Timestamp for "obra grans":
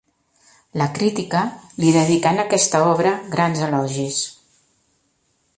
2.95-3.65